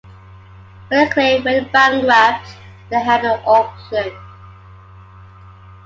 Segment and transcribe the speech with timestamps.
[0.87, 2.57] When Acclaim went bankrupt,
[2.89, 4.17] they held an auction.